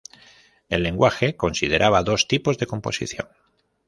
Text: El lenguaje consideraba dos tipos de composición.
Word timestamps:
El 0.67 0.81
lenguaje 0.81 1.35
consideraba 1.35 2.01
dos 2.01 2.27
tipos 2.27 2.57
de 2.57 2.65
composición. 2.65 3.27